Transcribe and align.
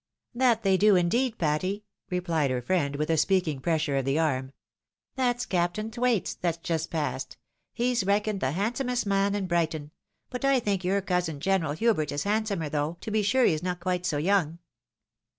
""That 0.43 0.63
they 0.63 0.77
do 0.77 0.95
indeed, 0.95 1.37
Patty!" 1.37 1.85
replied 2.09 2.49
her 2.49 2.63
friend, 2.63 2.95
with 2.95 3.11
a 3.11 3.17
speaking 3.17 3.59
pressure 3.59 3.97
of 3.97 4.05
the 4.05 4.17
arm." 4.17 4.51
That's 5.15 5.45
Captain 5.45 5.91
Thwaites 5.91 6.33
that's 6.33 6.57
just 6.57 6.89
past— 6.89 7.37
he's 7.71 8.03
reckoned 8.03 8.39
the 8.39 8.53
handsomest 8.53 9.05
man 9.05 9.35
in 9.35 9.45
Brighton; 9.45 9.91
but 10.31 10.43
I 10.43 10.59
think 10.59 10.83
your 10.83 11.01
cousin. 11.01 11.39
General 11.39 11.73
Hubert, 11.73 12.11
is 12.11 12.23
handsomer, 12.23 12.67
though, 12.67 12.97
to 13.01 13.11
be 13.11 13.21
sure, 13.21 13.45
he 13.45 13.53
is 13.53 13.61
not 13.61 13.79
quite 13.79 14.07
so 14.07 14.17
young." 14.17 14.57